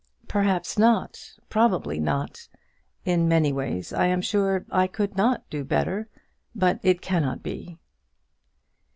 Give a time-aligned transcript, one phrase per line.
[0.27, 2.47] "Perhaps not; probably not.
[3.05, 6.07] In many ways I am sure I could not do better.
[6.55, 7.77] But it cannot be."